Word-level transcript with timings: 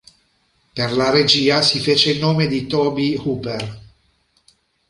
Per 0.77 0.87
la 0.99 1.11
regia 1.11 1.61
si 1.61 1.79
fece 1.79 2.09
il 2.09 2.17
nome 2.19 2.47
di 2.47 2.65
Tobe 2.65 3.15
Hooper. 3.19 3.81